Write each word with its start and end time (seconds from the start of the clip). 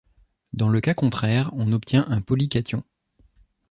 Dans 0.53 0.69
le 0.69 0.81
cas 0.81 0.95
contraire, 0.95 1.51
on 1.53 1.73
obtient 1.73 2.07
un 2.09 2.21
polycation. 2.21 2.83